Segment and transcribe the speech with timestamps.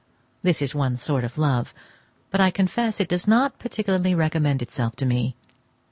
[0.41, 1.75] This is one sort of love,
[2.31, 5.35] but I confess it does not particularly recommend itself to me.